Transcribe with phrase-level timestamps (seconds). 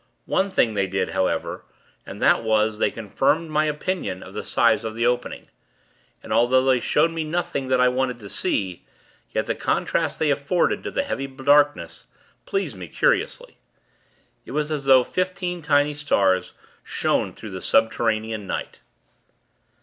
[0.25, 1.63] One thing they did, however,
[2.07, 5.47] and that was, they confirmed my opinion of the size of the opening;
[6.23, 8.83] and, although they showed me nothing that I wanted to see;
[9.31, 12.07] yet the contrast they afforded to the heavy darkness,
[12.47, 13.57] pleased me, curiously.
[14.43, 18.79] It was as though fifteen tiny stars shone through the subterranean night.